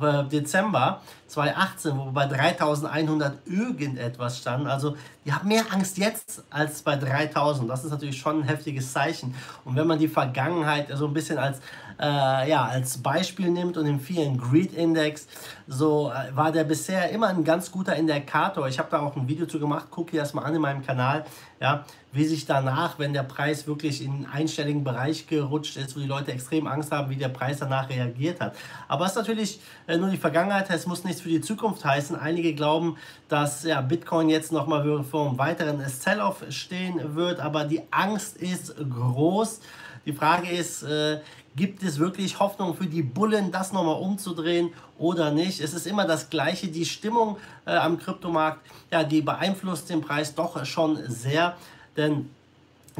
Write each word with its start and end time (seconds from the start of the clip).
äh, 0.00 0.24
Dezember 0.24 1.02
2018, 1.26 1.98
wo 1.98 2.10
bei 2.10 2.26
3100 2.26 3.46
irgendetwas 3.46 4.38
standen. 4.38 4.68
Also 4.68 4.96
die 5.26 5.32
haben 5.32 5.46
mehr 5.46 5.64
Angst 5.70 5.98
jetzt 5.98 6.44
als 6.48 6.80
bei 6.80 6.96
3000. 6.96 7.68
Das 7.68 7.84
ist 7.84 7.90
natürlich 7.90 8.18
schon 8.18 8.40
ein 8.40 8.44
heftiges 8.44 8.90
Zeichen. 8.90 9.34
Und 9.66 9.76
wenn 9.76 9.86
man 9.86 9.98
die 9.98 10.08
Vergangenheit 10.08 10.88
so 10.94 11.06
ein 11.06 11.12
bisschen 11.12 11.36
als, 11.36 11.60
äh, 12.00 12.48
ja, 12.48 12.64
als 12.64 12.98
Beispiel 12.98 13.50
nimmt 13.50 13.76
und 13.76 13.84
den 13.84 14.00
vielen 14.00 14.38
Greed 14.38 14.72
Index, 14.72 15.26
so 15.66 16.10
äh, 16.10 16.34
war 16.36 16.52
der 16.52 16.64
bisher 16.64 17.10
immer 17.10 17.28
ein 17.28 17.44
ganz 17.44 17.70
guter 17.72 17.96
Indikator. 17.96 18.68
Ich 18.68 18.78
habe 18.78 18.88
da 18.90 19.00
auch 19.00 19.16
ein 19.16 19.28
Video 19.28 19.46
zu 19.46 19.58
gemacht, 19.58 19.90
gucke 19.90 20.12
dir 20.12 20.20
das 20.20 20.34
mal 20.34 20.42
an 20.42 20.54
in 20.54 20.60
meinem 20.60 20.84
Kanal, 20.84 21.24
ja, 21.60 21.84
wie 22.12 22.24
sich 22.24 22.46
danach, 22.46 22.98
wenn 22.98 23.12
der 23.12 23.24
Preis 23.24 23.66
wirklich 23.66 24.02
in 24.02 24.12
einen 24.12 24.26
einstelligen 24.26 24.84
Bereich 24.84 25.26
gerutscht 25.26 25.76
ist, 25.76 25.96
wo 25.96 26.00
die 26.00 26.06
Leute 26.06 26.32
extrem 26.32 26.66
Angst 26.66 26.92
haben, 26.92 27.10
wie 27.10 27.16
der 27.16 27.28
Preis 27.28 27.58
danach 27.58 27.88
reagiert 27.90 28.40
hat. 28.40 28.54
Aber 28.86 29.04
es 29.04 29.12
ist 29.12 29.16
natürlich 29.16 29.60
äh, 29.86 29.96
nur 29.96 30.08
die 30.08 30.16
Vergangenheit, 30.16 30.70
es 30.70 30.86
muss 30.86 31.04
nichts 31.04 31.20
für 31.20 31.28
die 31.28 31.40
Zukunft 31.40 31.84
heißen. 31.84 32.16
Einige 32.16 32.54
glauben, 32.54 32.96
dass 33.28 33.64
ja, 33.64 33.80
Bitcoin 33.80 34.28
jetzt 34.28 34.52
nochmal 34.52 35.02
vor 35.02 35.28
einem 35.28 35.38
weiteren 35.38 35.86
Sell-off 35.88 36.44
stehen 36.50 37.16
wird, 37.16 37.40
aber 37.40 37.64
die 37.64 37.82
Angst 37.90 38.36
ist 38.36 38.74
groß. 38.76 39.60
Die 40.08 40.14
Frage 40.14 40.48
ist, 40.48 40.84
äh, 40.84 41.20
gibt 41.54 41.82
es 41.82 41.98
wirklich 41.98 42.40
Hoffnung 42.40 42.74
für 42.74 42.86
die 42.86 43.02
Bullen, 43.02 43.52
das 43.52 43.74
nochmal 43.74 44.00
umzudrehen 44.00 44.70
oder 44.96 45.30
nicht? 45.32 45.60
Es 45.60 45.74
ist 45.74 45.86
immer 45.86 46.06
das 46.06 46.30
Gleiche, 46.30 46.68
die 46.68 46.86
Stimmung 46.86 47.36
äh, 47.66 47.72
am 47.72 47.98
Kryptomarkt, 47.98 48.66
ja, 48.90 49.04
die 49.04 49.20
beeinflusst 49.20 49.90
den 49.90 50.00
Preis 50.00 50.34
doch 50.34 50.64
schon 50.64 50.98
sehr, 51.10 51.58
denn 51.98 52.30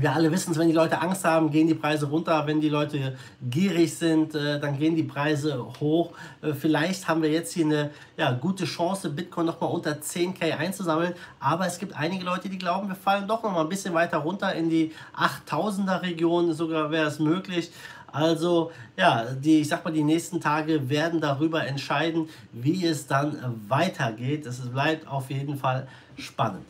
wir 0.00 0.12
alle 0.12 0.30
wissen 0.30 0.52
es, 0.52 0.58
wenn 0.58 0.68
die 0.68 0.74
Leute 0.74 1.00
Angst 1.00 1.24
haben, 1.24 1.50
gehen 1.50 1.66
die 1.66 1.74
Preise 1.74 2.06
runter. 2.06 2.46
Wenn 2.46 2.60
die 2.60 2.68
Leute 2.68 3.16
gierig 3.50 3.94
sind, 3.94 4.34
äh, 4.34 4.60
dann 4.60 4.78
gehen 4.78 4.94
die 4.94 5.02
Preise 5.02 5.64
hoch. 5.80 6.12
Äh, 6.42 6.52
vielleicht 6.52 7.08
haben 7.08 7.22
wir 7.22 7.30
jetzt 7.30 7.52
hier 7.52 7.64
eine 7.64 7.90
ja, 8.16 8.32
gute 8.32 8.64
Chance, 8.64 9.10
Bitcoin 9.10 9.46
nochmal 9.46 9.70
unter 9.70 9.92
10k 9.92 10.56
einzusammeln. 10.56 11.14
Aber 11.40 11.66
es 11.66 11.78
gibt 11.78 11.96
einige 11.96 12.24
Leute, 12.24 12.48
die 12.48 12.58
glauben, 12.58 12.88
wir 12.88 12.96
fallen 12.96 13.26
doch 13.26 13.42
nochmal 13.42 13.62
ein 13.62 13.68
bisschen 13.68 13.94
weiter 13.94 14.18
runter 14.18 14.54
in 14.54 14.70
die 14.70 14.92
8000er 15.16 16.02
Region. 16.02 16.52
Sogar 16.52 16.90
wäre 16.90 17.06
es 17.06 17.18
möglich. 17.18 17.70
Also 18.10 18.72
ja, 18.96 19.24
die, 19.34 19.60
ich 19.60 19.68
sag 19.68 19.84
mal, 19.84 19.92
die 19.92 20.04
nächsten 20.04 20.40
Tage 20.40 20.88
werden 20.88 21.20
darüber 21.20 21.66
entscheiden, 21.66 22.28
wie 22.52 22.86
es 22.86 23.06
dann 23.06 23.60
weitergeht. 23.68 24.46
Es 24.46 24.60
bleibt 24.60 25.06
auf 25.06 25.30
jeden 25.30 25.56
Fall 25.56 25.86
spannend. 26.16 26.64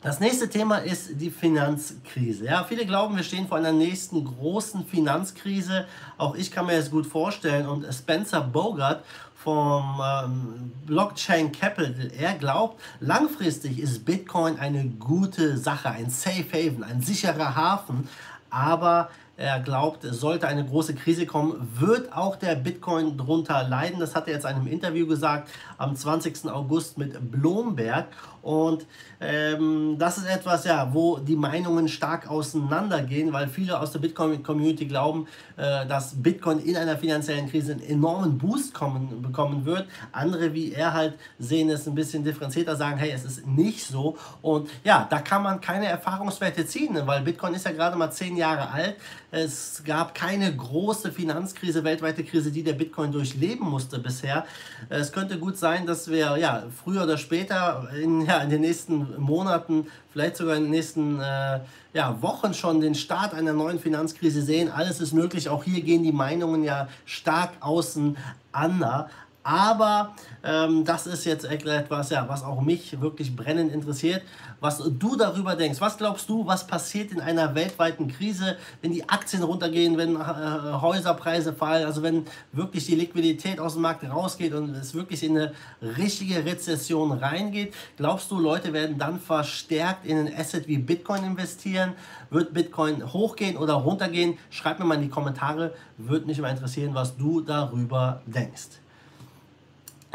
Das 0.00 0.20
nächste 0.20 0.48
Thema 0.48 0.78
ist 0.78 1.20
die 1.20 1.30
Finanzkrise. 1.30 2.44
Ja, 2.44 2.62
viele 2.62 2.86
glauben, 2.86 3.16
wir 3.16 3.24
stehen 3.24 3.48
vor 3.48 3.58
einer 3.58 3.72
nächsten 3.72 4.24
großen 4.24 4.86
Finanzkrise. 4.86 5.86
Auch 6.16 6.36
ich 6.36 6.52
kann 6.52 6.66
mir 6.66 6.76
das 6.76 6.92
gut 6.92 7.04
vorstellen. 7.04 7.66
Und 7.66 7.84
Spencer 7.92 8.40
Bogart 8.42 9.02
vom 9.34 10.00
ähm, 10.00 10.72
Blockchain 10.86 11.50
Capital, 11.50 12.12
er 12.16 12.34
glaubt, 12.34 12.80
langfristig 13.00 13.80
ist 13.80 14.04
Bitcoin 14.04 14.60
eine 14.60 14.84
gute 14.84 15.58
Sache, 15.58 15.90
ein 15.90 16.10
Safe 16.10 16.46
Haven, 16.52 16.84
ein 16.84 17.02
sicherer 17.02 17.56
Hafen. 17.56 18.08
Aber 18.50 19.10
er 19.38 19.60
glaubt, 19.60 20.02
sollte 20.02 20.48
eine 20.48 20.66
große 20.66 20.94
Krise 20.94 21.24
kommen, 21.24 21.70
wird 21.78 22.12
auch 22.12 22.34
der 22.34 22.56
Bitcoin 22.56 23.16
drunter 23.16 23.62
leiden. 23.62 24.00
Das 24.00 24.16
hat 24.16 24.26
er 24.26 24.34
jetzt 24.34 24.42
in 24.42 24.50
einem 24.50 24.66
Interview 24.66 25.06
gesagt 25.06 25.48
am 25.76 25.94
20. 25.94 26.50
August 26.50 26.98
mit 26.98 27.30
Bloomberg. 27.30 28.08
Und 28.42 28.86
ähm, 29.20 29.96
das 29.98 30.18
ist 30.18 30.26
etwas, 30.28 30.64
ja, 30.64 30.92
wo 30.92 31.18
die 31.18 31.36
Meinungen 31.36 31.86
stark 31.86 32.28
auseinandergehen, 32.28 33.32
weil 33.32 33.46
viele 33.46 33.78
aus 33.78 33.92
der 33.92 33.98
Bitcoin-Community 34.00 34.86
glauben, 34.86 35.26
äh, 35.56 35.86
dass 35.86 36.20
Bitcoin 36.20 36.58
in 36.58 36.76
einer 36.76 36.96
finanziellen 36.96 37.48
Krise 37.48 37.72
einen 37.72 37.82
enormen 37.82 38.38
Boost 38.38 38.74
kommen, 38.74 39.22
bekommen 39.22 39.64
wird. 39.64 39.86
Andere 40.12 40.52
wie 40.54 40.72
er 40.72 40.94
halt 40.94 41.14
sehen 41.38 41.70
es 41.70 41.86
ein 41.86 41.94
bisschen 41.94 42.24
differenzierter, 42.24 42.74
sagen, 42.74 42.96
hey, 42.96 43.10
es 43.10 43.24
ist 43.24 43.46
nicht 43.46 43.84
so. 43.86 44.16
Und 44.42 44.68
ja, 44.82 45.06
da 45.08 45.20
kann 45.20 45.42
man 45.42 45.60
keine 45.60 45.86
Erfahrungswerte 45.86 46.66
ziehen, 46.66 46.98
weil 47.04 47.20
Bitcoin 47.22 47.54
ist 47.54 47.66
ja 47.66 47.72
gerade 47.72 47.96
mal 47.96 48.10
zehn 48.10 48.36
Jahre 48.36 48.70
alt. 48.70 48.96
Es 49.30 49.82
gab 49.84 50.14
keine 50.14 50.56
große 50.56 51.12
Finanzkrise, 51.12 51.84
weltweite 51.84 52.24
Krise, 52.24 52.50
die 52.50 52.62
der 52.62 52.72
Bitcoin 52.72 53.12
durchleben 53.12 53.68
musste 53.68 53.98
bisher. 53.98 54.46
Es 54.88 55.12
könnte 55.12 55.38
gut 55.38 55.58
sein, 55.58 55.84
dass 55.84 56.08
wir 56.08 56.38
ja 56.38 56.64
früher 56.82 57.02
oder 57.02 57.18
später 57.18 57.90
in, 58.00 58.24
ja, 58.24 58.38
in 58.38 58.48
den 58.48 58.62
nächsten 58.62 59.20
Monaten, 59.20 59.86
vielleicht 60.12 60.38
sogar 60.38 60.56
in 60.56 60.62
den 60.62 60.70
nächsten 60.70 61.20
äh, 61.20 61.60
ja, 61.92 62.22
Wochen 62.22 62.54
schon 62.54 62.80
den 62.80 62.94
Start 62.94 63.34
einer 63.34 63.52
neuen 63.52 63.78
Finanzkrise 63.78 64.40
sehen. 64.40 64.70
Alles 64.70 64.98
ist 64.98 65.12
möglich. 65.12 65.50
Auch 65.50 65.62
hier 65.62 65.82
gehen 65.82 66.02
die 66.02 66.12
Meinungen 66.12 66.64
ja 66.64 66.88
stark 67.04 67.50
auseinander. 67.60 69.10
Aber 69.48 70.14
ähm, 70.44 70.84
das 70.84 71.06
ist 71.06 71.24
jetzt 71.24 71.46
etwas, 71.46 72.10
ja, 72.10 72.28
was 72.28 72.44
auch 72.44 72.60
mich 72.60 73.00
wirklich 73.00 73.34
brennend 73.34 73.72
interessiert, 73.72 74.20
was 74.60 74.76
du 74.76 75.16
darüber 75.16 75.56
denkst. 75.56 75.80
Was 75.80 75.96
glaubst 75.96 76.28
du, 76.28 76.46
was 76.46 76.66
passiert 76.66 77.12
in 77.12 77.20
einer 77.22 77.54
weltweiten 77.54 78.08
Krise, 78.08 78.58
wenn 78.82 78.92
die 78.92 79.08
Aktien 79.08 79.42
runtergehen, 79.42 79.96
wenn 79.96 80.16
äh, 80.16 80.18
Häuserpreise 80.18 81.54
fallen, 81.54 81.86
also 81.86 82.02
wenn 82.02 82.26
wirklich 82.52 82.84
die 82.84 82.94
Liquidität 82.94 83.58
aus 83.58 83.72
dem 83.72 83.80
Markt 83.80 84.04
rausgeht 84.04 84.52
und 84.52 84.74
es 84.74 84.92
wirklich 84.92 85.22
in 85.22 85.38
eine 85.38 85.52
richtige 85.80 86.44
Rezession 86.44 87.12
reingeht? 87.12 87.72
Glaubst 87.96 88.30
du, 88.30 88.38
Leute 88.38 88.74
werden 88.74 88.98
dann 88.98 89.18
verstärkt 89.18 90.04
in 90.04 90.18
ein 90.18 90.38
Asset 90.38 90.68
wie 90.68 90.76
Bitcoin 90.76 91.24
investieren? 91.24 91.94
Wird 92.28 92.52
Bitcoin 92.52 93.14
hochgehen 93.14 93.56
oder 93.56 93.72
runtergehen? 93.72 94.36
Schreib 94.50 94.78
mir 94.78 94.84
mal 94.84 94.96
in 94.96 95.02
die 95.04 95.08
Kommentare, 95.08 95.72
würde 95.96 96.26
mich 96.26 96.38
mal 96.38 96.50
interessieren, 96.50 96.90
was 96.92 97.16
du 97.16 97.40
darüber 97.40 98.20
denkst. 98.26 98.80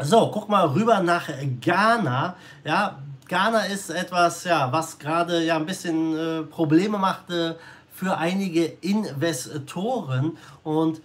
So, 0.02 0.28
guck 0.32 0.48
mal 0.48 0.66
rüber 0.66 1.00
nach 1.00 1.28
Ghana. 1.60 2.34
Ja, 2.64 2.98
Ghana 3.28 3.66
ist 3.66 3.90
etwas, 3.90 4.42
ja, 4.42 4.72
was 4.72 4.98
gerade 4.98 5.44
ja 5.44 5.54
ein 5.54 5.66
bisschen 5.66 6.16
äh, 6.16 6.42
Probleme 6.42 6.98
machte 6.98 7.56
für 7.92 8.18
einige 8.18 8.64
Investoren. 8.64 10.36
Und 10.64 11.00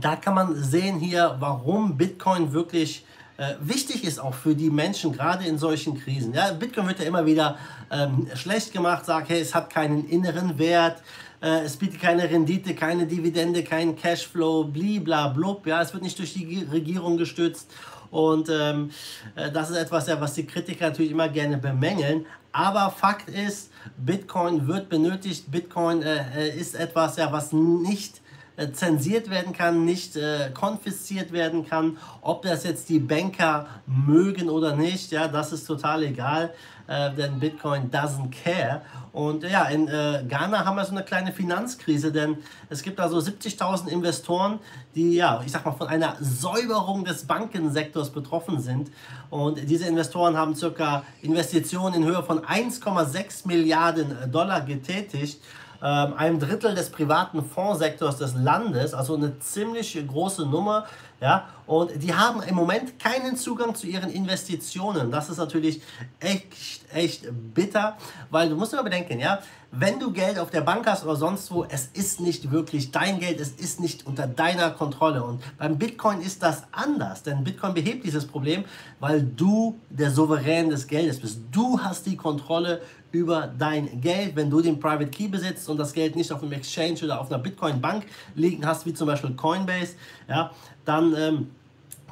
da 0.00 0.16
kann 0.16 0.34
man 0.34 0.54
sehen 0.56 0.98
hier, 0.98 1.36
warum 1.38 1.98
Bitcoin 1.98 2.54
wirklich 2.54 3.04
äh, 3.36 3.56
wichtig 3.60 4.04
ist 4.04 4.18
auch 4.20 4.34
für 4.34 4.54
die 4.54 4.70
Menschen, 4.70 5.12
gerade 5.12 5.44
in 5.44 5.58
solchen 5.58 6.00
Krisen. 6.00 6.32
Ja, 6.32 6.52
Bitcoin 6.52 6.88
wird 6.88 7.00
ja 7.00 7.04
immer 7.04 7.26
wieder 7.26 7.58
ähm, 7.90 8.26
schlecht 8.34 8.72
gemacht, 8.72 9.04
sagt, 9.04 9.28
hey, 9.28 9.42
es 9.42 9.54
hat 9.54 9.68
keinen 9.68 10.08
inneren 10.08 10.58
Wert, 10.58 11.02
äh, 11.46 11.64
es 11.64 11.76
bietet 11.76 12.00
keine 12.00 12.28
Rendite, 12.28 12.74
keine 12.74 13.06
Dividende, 13.06 13.62
keinen 13.62 13.94
Cashflow, 13.94 14.64
bliblablub, 14.64 15.66
ja, 15.66 15.80
es 15.80 15.92
wird 15.92 16.02
nicht 16.02 16.18
durch 16.18 16.34
die 16.34 16.66
Regierung 16.70 17.16
gestützt 17.16 17.70
und 18.10 18.48
ähm, 18.48 18.90
äh, 19.34 19.50
das 19.50 19.70
ist 19.70 19.76
etwas, 19.76 20.08
was 20.08 20.34
die 20.34 20.46
Kritiker 20.46 20.88
natürlich 20.88 21.12
immer 21.12 21.28
gerne 21.28 21.58
bemängeln. 21.58 22.26
Aber 22.52 22.90
Fakt 22.90 23.28
ist, 23.28 23.70
Bitcoin 23.98 24.66
wird 24.66 24.88
benötigt. 24.88 25.50
Bitcoin 25.50 26.02
äh, 26.02 26.24
äh 26.34 26.58
ist 26.58 26.74
etwas, 26.74 27.16
ja, 27.16 27.30
was 27.30 27.52
nicht 27.52 28.22
äh, 28.56 28.72
zensiert 28.72 29.28
werden 29.28 29.52
kann, 29.52 29.84
nicht 29.84 30.16
äh, 30.16 30.50
konfisziert 30.54 31.32
werden 31.32 31.68
kann. 31.68 31.98
Ob 32.22 32.42
das 32.42 32.64
jetzt 32.64 32.88
die 32.88 32.98
Banker 32.98 33.66
mögen 33.86 34.48
oder 34.48 34.74
nicht, 34.74 35.12
ja, 35.12 35.28
das 35.28 35.52
ist 35.52 35.66
total 35.66 36.02
egal, 36.04 36.54
äh, 36.86 37.12
denn 37.14 37.38
Bitcoin 37.38 37.90
doesn't 37.90 38.30
care. 38.30 38.80
Und 39.12 39.44
ja, 39.44 39.64
in 39.64 39.88
äh, 39.88 40.24
Ghana 40.28 40.64
haben 40.64 40.76
wir 40.76 40.84
so 40.84 40.92
eine 40.92 41.02
kleine 41.02 41.32
Finanzkrise, 41.32 42.12
denn 42.12 42.38
es 42.68 42.82
gibt 42.82 43.00
also 43.00 43.18
70.000 43.18 43.88
Investoren, 43.88 44.58
die 44.94 45.14
ja, 45.16 45.42
ich 45.44 45.52
sag 45.52 45.64
mal, 45.64 45.72
von 45.72 45.88
einer 45.88 46.16
Säuberung 46.20 47.04
des 47.04 47.26
Bankensektors 47.26 48.10
betroffen 48.10 48.60
sind. 48.60 48.90
Und 49.30 49.68
diese 49.68 49.86
Investoren 49.86 50.36
haben 50.36 50.54
circa 50.54 51.02
Investitionen 51.22 51.94
in 51.94 52.04
Höhe 52.04 52.22
von 52.22 52.40
1,6 52.40 53.46
Milliarden 53.46 54.30
Dollar 54.30 54.62
getätigt 54.62 55.40
ähm, 55.82 56.14
einem 56.14 56.38
Drittel 56.38 56.74
des 56.74 56.90
privaten 56.90 57.44
Fondssektors 57.44 58.18
des 58.18 58.34
Landes, 58.34 58.94
also 58.94 59.14
eine 59.14 59.38
ziemlich 59.38 59.98
große 60.06 60.46
Nummer. 60.46 60.86
Ja, 61.18 61.46
und 61.66 62.02
die 62.02 62.14
haben 62.14 62.42
im 62.42 62.54
Moment 62.54 62.98
keinen 62.98 63.36
Zugang 63.36 63.74
zu 63.74 63.86
ihren 63.86 64.10
Investitionen. 64.10 65.10
Das 65.10 65.30
ist 65.30 65.38
natürlich 65.38 65.80
echt, 66.20 66.52
echt 66.92 67.26
bitter, 67.54 67.96
weil 68.30 68.50
du 68.50 68.56
musst 68.56 68.74
immer 68.74 68.84
bedenken, 68.84 69.18
ja, 69.18 69.38
wenn 69.78 69.98
du 69.98 70.12
Geld 70.12 70.38
auf 70.38 70.50
der 70.50 70.60
Bank 70.60 70.86
hast 70.86 71.04
oder 71.04 71.16
sonst 71.16 71.50
wo, 71.50 71.64
es 71.64 71.86
ist 71.92 72.20
nicht 72.20 72.50
wirklich 72.50 72.92
dein 72.92 73.18
Geld, 73.18 73.40
es 73.40 73.52
ist 73.52 73.80
nicht 73.80 74.06
unter 74.06 74.26
deiner 74.26 74.70
Kontrolle. 74.70 75.24
Und 75.24 75.42
beim 75.58 75.78
Bitcoin 75.78 76.20
ist 76.20 76.42
das 76.42 76.64
anders, 76.72 77.22
denn 77.22 77.44
Bitcoin 77.44 77.74
behebt 77.74 78.04
dieses 78.04 78.26
Problem, 78.26 78.64
weil 79.00 79.22
du 79.22 79.80
der 79.90 80.10
Souverän 80.10 80.70
des 80.70 80.86
Geldes 80.86 81.20
bist. 81.20 81.40
Du 81.50 81.80
hast 81.80 82.06
die 82.06 82.16
Kontrolle 82.16 82.80
über 83.16 83.48
dein 83.58 84.00
Geld. 84.00 84.36
Wenn 84.36 84.50
du 84.50 84.60
den 84.60 84.78
Private 84.78 85.08
Key 85.08 85.28
besitzt 85.28 85.68
und 85.68 85.78
das 85.78 85.92
Geld 85.92 86.16
nicht 86.16 86.30
auf 86.32 86.42
einem 86.42 86.52
Exchange 86.52 86.98
oder 87.04 87.20
auf 87.20 87.30
einer 87.30 87.42
Bitcoin-Bank 87.42 88.04
liegen 88.34 88.66
hast, 88.66 88.86
wie 88.86 88.94
zum 88.94 89.06
Beispiel 89.06 89.30
Coinbase, 89.34 89.94
ja, 90.28 90.50
dann 90.84 91.14
ähm, 91.16 91.50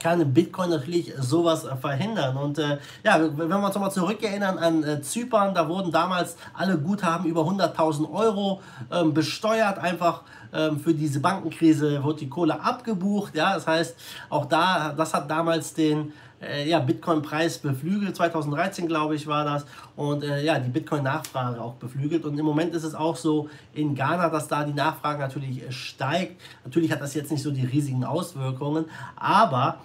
kann 0.01 0.35
Bitcoin 0.35 0.71
natürlich 0.71 1.13
sowas 1.19 1.67
verhindern. 1.81 2.37
Und 2.37 2.59
äh, 2.59 2.79
ja, 3.03 3.19
wenn 3.21 3.49
wir 3.49 3.59
uns 3.59 3.75
nochmal 3.75 3.91
zurückerinnern 3.91 4.59
an 4.59 4.85
äh, 4.85 5.01
Zypern, 5.01 5.55
da 5.55 5.69
wurden 5.69 5.91
damals 5.93 6.37
alle 6.53 6.77
Guthaben 6.79 7.27
über 7.27 7.43
100.000 7.43 8.13
Euro 8.13 8.61
ähm, 8.93 9.15
besteuert, 9.15 9.79
einfach 9.79 10.23
ähm, 10.53 10.79
für 10.79 10.93
diese 10.93 11.21
Bankenkrise 11.21 12.03
wurde 12.03 12.21
die 12.21 12.29
Kohle 12.29 12.61
abgebucht. 12.61 13.35
Ja, 13.35 13.55
das 13.55 13.67
heißt, 13.67 13.97
auch 14.29 14.47
da, 14.47 14.93
das 14.97 15.15
hat 15.15 15.31
damals 15.31 15.75
den 15.75 16.13
äh, 16.41 16.69
ja, 16.69 16.79
Bitcoin-Preis 16.79 17.59
beflügelt. 17.59 18.17
2013, 18.17 18.87
glaube 18.87 19.15
ich, 19.15 19.27
war 19.27 19.45
das. 19.45 19.65
Und 19.97 20.23
äh, 20.25 20.43
ja, 20.43 20.59
die 20.59 20.71
Bitcoin-Nachfrage 20.71 21.61
auch 21.61 21.75
beflügelt. 21.75 22.25
Und 22.25 22.39
im 22.39 22.45
Moment 22.45 22.75
ist 22.75 22.85
es 22.85 22.95
auch 22.95 23.17
so 23.17 23.49
in 23.73 23.95
Ghana, 23.95 24.29
dass 24.29 24.49
da 24.49 24.65
die 24.65 24.73
Nachfrage 24.73 25.21
natürlich 25.21 25.63
äh, 25.63 25.73
steigt. 25.73 26.41
Natürlich 26.65 26.93
hat 26.93 27.01
das 27.01 27.15
jetzt 27.15 27.31
nicht 27.31 27.43
so 27.43 27.51
die 27.51 27.65
riesigen 27.65 28.05
Auswirkungen, 28.05 28.87
aber 29.17 29.79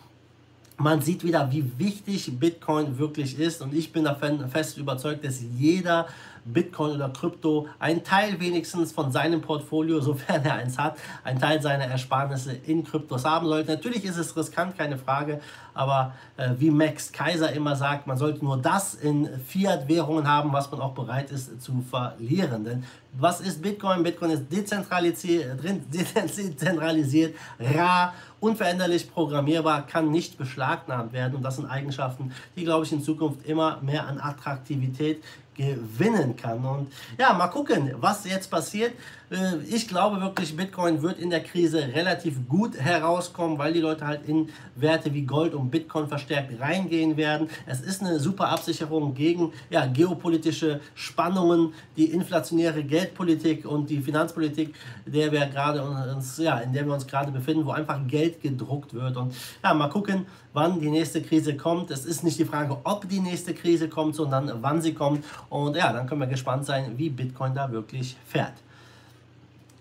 man 0.79 1.01
sieht 1.01 1.23
wieder, 1.23 1.51
wie 1.51 1.71
wichtig 1.77 2.39
Bitcoin 2.39 2.97
wirklich 2.97 3.37
ist. 3.37 3.61
Und 3.61 3.73
ich 3.73 3.91
bin 3.91 4.05
davon 4.05 4.47
fest 4.49 4.77
überzeugt, 4.77 5.25
dass 5.25 5.41
jeder 5.57 6.07
Bitcoin 6.45 6.91
oder 6.91 7.09
Krypto 7.09 7.67
einen 7.79 8.03
Teil 8.03 8.39
wenigstens 8.39 8.91
von 8.91 9.11
seinem 9.11 9.41
Portfolio, 9.41 9.99
sofern 10.01 10.43
er 10.43 10.55
eins 10.55 10.77
hat, 10.77 10.97
einen 11.23 11.39
Teil 11.39 11.61
seiner 11.61 11.85
Ersparnisse 11.85 12.53
in 12.53 12.83
Kryptos 12.83 13.25
haben 13.25 13.47
sollte. 13.47 13.71
Natürlich 13.71 14.05
ist 14.05 14.17
es 14.17 14.35
riskant, 14.35 14.77
keine 14.77 14.97
Frage, 14.97 15.39
aber 15.73 16.13
äh, 16.37 16.49
wie 16.57 16.71
Max 16.71 17.11
Kaiser 17.11 17.51
immer 17.53 17.75
sagt, 17.75 18.07
man 18.07 18.17
sollte 18.17 18.43
nur 18.43 18.57
das 18.57 18.95
in 18.95 19.29
Fiat-Währungen 19.47 20.27
haben, 20.27 20.51
was 20.51 20.69
man 20.71 20.81
auch 20.81 20.93
bereit 20.93 21.31
ist 21.31 21.61
zu 21.61 21.83
verlieren. 21.89 22.63
Denn 22.63 22.83
was 23.13 23.41
ist 23.41 23.61
Bitcoin? 23.61 24.03
Bitcoin 24.03 24.31
ist 24.31 24.51
dezentralisiert, 24.51 25.59
dezentralisiert 25.93 27.35
rar, 27.59 28.13
unveränderlich 28.39 29.11
programmierbar, 29.11 29.85
kann 29.85 30.11
nicht 30.11 30.37
beschlagnahmt 30.37 31.13
werden. 31.13 31.35
Und 31.35 31.43
das 31.43 31.57
sind 31.57 31.65
Eigenschaften, 31.65 32.31
die, 32.55 32.63
glaube 32.63 32.85
ich, 32.85 32.91
in 32.91 33.01
Zukunft 33.01 33.45
immer 33.45 33.79
mehr 33.81 34.07
an 34.07 34.19
Attraktivität 34.19 35.23
gewinnen 35.55 36.35
kann. 36.35 36.63
Und 36.65 36.91
ja, 37.17 37.33
mal 37.33 37.47
gucken, 37.47 37.93
was 37.97 38.25
jetzt 38.25 38.49
passiert. 38.49 38.93
Äh, 39.31 39.57
ich 39.67 39.87
glaube 39.87 40.19
wirklich, 40.21 40.55
Bitcoin 40.55 41.01
wird 41.01 41.19
in 41.19 41.29
der 41.29 41.43
Krise 41.43 41.79
relativ 41.79 42.47
gut 42.47 42.79
herauskommen, 42.79 43.57
weil 43.57 43.73
die 43.73 43.81
Leute 43.81 44.05
halt 44.07 44.27
in 44.27 44.49
Werte 44.75 45.13
wie 45.13 45.23
Gold 45.23 45.53
und 45.53 45.69
Bitcoin 45.69 46.07
verstärkt 46.07 46.59
reingehen 46.59 47.17
werden. 47.17 47.49
Es 47.65 47.81
ist 47.81 48.01
eine 48.01 48.19
super 48.19 48.49
Absicherung 48.49 49.13
gegen 49.13 49.53
ja, 49.69 49.85
geopolitische 49.85 50.79
Spannungen, 50.95 51.73
die 51.97 52.05
inflationäre 52.05 52.83
Geldpolitik 52.83 53.65
und 53.65 53.89
die 53.89 54.01
Finanzpolitik, 54.01 54.73
der 55.05 55.31
wir 55.31 55.45
gerade 55.47 55.83
uns, 55.83 56.37
ja, 56.37 56.59
in 56.59 56.73
der 56.73 56.85
wir 56.85 56.93
uns 56.93 57.05
gerade 57.05 57.31
befinden, 57.31 57.65
wo 57.65 57.71
einfach 57.71 57.99
Geld 58.07 58.41
gedruckt 58.41 58.93
wird. 58.93 59.17
Und 59.17 59.33
ja, 59.63 59.73
mal 59.73 59.89
gucken, 59.89 60.25
wann 60.53 60.79
die 60.79 60.89
nächste 60.89 61.21
Krise 61.21 61.55
kommt. 61.55 61.91
Es 61.91 62.05
ist 62.05 62.23
nicht 62.23 62.39
die 62.39 62.45
Frage, 62.45 62.77
ob 62.83 63.07
die 63.07 63.19
nächste 63.19 63.53
Krise 63.53 63.89
kommt, 63.89 64.15
sondern 64.15 64.51
wann 64.61 64.81
sie 64.81 64.93
kommt. 64.93 65.23
Und 65.49 65.75
ja, 65.75 65.93
dann 65.93 66.07
können 66.07 66.21
wir 66.21 66.27
gespannt 66.27 66.65
sein, 66.65 66.93
wie 66.97 67.09
Bitcoin 67.09 67.53
da 67.53 67.71
wirklich 67.71 68.15
fährt. 68.25 68.53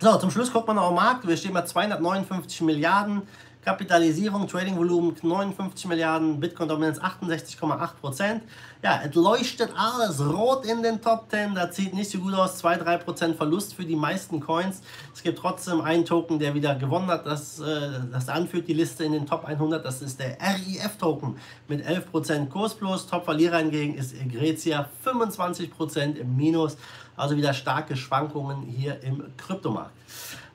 So, 0.00 0.16
zum 0.16 0.30
Schluss 0.30 0.52
guckt 0.52 0.68
man 0.68 0.76
noch 0.76 0.90
am 0.90 0.94
Markt. 0.94 1.26
Wir 1.26 1.36
stehen 1.36 1.52
bei 1.52 1.62
259 1.62 2.60
Milliarden. 2.60 3.22
Kapitalisierung, 3.68 4.48
Trading-Volumen 4.48 5.14
59 5.22 5.88
Milliarden, 5.88 6.40
Bitcoin-Dominanz 6.40 7.00
68,8 7.00 7.96
Prozent. 8.00 8.42
Ja, 8.82 9.02
es 9.06 9.14
leuchtet 9.14 9.72
alles 9.76 10.22
rot 10.24 10.64
in 10.64 10.82
den 10.82 11.02
Top 11.02 11.26
10. 11.28 11.54
Das 11.54 11.76
sieht 11.76 11.92
nicht 11.92 12.10
so 12.10 12.18
gut 12.18 12.32
aus. 12.32 12.64
2-3 12.64 12.96
Prozent 12.96 13.36
Verlust 13.36 13.74
für 13.74 13.84
die 13.84 13.94
meisten 13.94 14.40
Coins. 14.40 14.80
Es 15.12 15.22
gibt 15.22 15.38
trotzdem 15.38 15.82
einen 15.82 16.06
Token, 16.06 16.38
der 16.38 16.54
wieder 16.54 16.76
gewonnen 16.76 17.08
hat. 17.08 17.26
Das, 17.26 17.60
äh, 17.60 17.90
das 18.10 18.30
anführt 18.30 18.68
die 18.68 18.72
Liste 18.72 19.04
in 19.04 19.12
den 19.12 19.26
Top 19.26 19.44
100. 19.44 19.84
Das 19.84 20.00
ist 20.00 20.18
der 20.18 20.38
RIF-Token 20.40 21.36
mit 21.68 21.84
11 21.84 22.10
Prozent 22.10 22.50
Kurs 22.50 22.74
plus. 22.74 23.06
Top-Verlierer 23.06 23.58
hingegen 23.58 23.96
ist 23.96 24.14
Egretia 24.14 24.88
25 25.02 25.70
Prozent 25.70 26.16
im 26.16 26.34
Minus. 26.37 26.78
Also 27.16 27.37
wieder 27.37 27.52
starke 27.52 27.96
Schwankungen 27.96 28.62
hier 28.62 29.02
im 29.02 29.25
Kryptomarkt. 29.37 29.92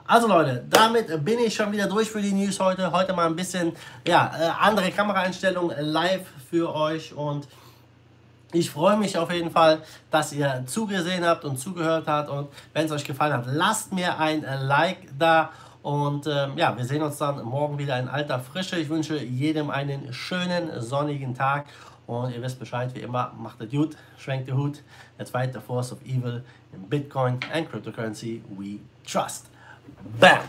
Also 0.06 0.28
Leute, 0.28 0.66
damit 0.70 1.24
bin 1.24 1.40
ich 1.40 1.56
schon 1.56 1.72
wieder 1.72 1.88
durch 1.88 2.12
für 2.12 2.22
die 2.22 2.34
News 2.34 2.60
heute. 2.60 2.92
Heute 2.92 3.14
mal 3.14 3.26
ein 3.26 3.38
bisschen 3.38 3.72
ja, 4.06 4.34
äh, 4.38 4.50
andere 4.60 4.92
Kameraeinstellungen 4.92 5.78
live 5.80 6.28
für 6.50 6.76
euch 6.76 7.14
und 7.14 7.48
ich 8.52 8.70
freue 8.70 8.98
mich 8.98 9.18
auf 9.18 9.32
jeden 9.32 9.50
Fall, 9.50 9.82
dass 10.12 10.34
ihr 10.34 10.64
zugesehen 10.66 11.26
habt 11.26 11.46
und 11.46 11.58
zugehört 11.58 12.06
habt 12.08 12.30
und 12.30 12.50
wenn 12.74 12.86
es 12.86 12.92
euch 12.92 13.06
gefallen 13.06 13.32
hat, 13.32 13.46
lasst 13.48 13.94
mir 13.94 14.20
ein 14.20 14.46
Like 14.64 15.08
da 15.18 15.52
und 15.84 16.28
ähm, 16.28 16.58
ja, 16.58 16.76
wir 16.76 16.84
sehen 16.84 17.02
uns 17.02 17.18
dann 17.18 17.42
morgen 17.46 17.78
wieder 17.78 17.98
in 17.98 18.10
alter 18.10 18.42
Frische. 18.42 18.78
Ich 18.78 18.90
wünsche 18.90 19.18
jedem 19.18 19.70
einen 19.70 20.12
schönen 20.12 20.82
sonnigen 20.82 21.34
Tag 21.34 21.66
und 22.08 22.36
ihr 22.36 22.42
wisst 22.42 22.60
Bescheid, 22.60 22.94
wie 22.94 23.00
immer, 23.00 23.32
macht 23.38 23.62
es 23.62 23.72
gut, 23.72 23.96
schwenkt 24.18 24.50
den 24.50 24.58
Hut. 24.58 24.84
Fight 25.32 25.54
the 25.54 25.62
force 25.62 25.94
of 25.94 26.00
evil 26.06 26.44
in 26.74 26.90
Bitcoin 26.90 27.40
and 27.54 27.72
cryptocurrency 27.72 28.42
we 28.58 28.80
trust. 29.10 29.53
Bam! 30.20 30.44